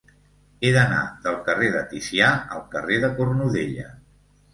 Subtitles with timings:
[0.61, 3.87] He d'anar del carrer de Ticià al carrer de Cornudella.